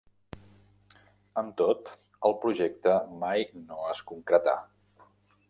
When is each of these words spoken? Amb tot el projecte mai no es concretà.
Amb 1.41 1.53
tot 1.61 1.91
el 2.31 2.35
projecte 2.47 2.97
mai 3.25 3.47
no 3.61 3.79
es 3.93 4.03
concretà. 4.15 4.57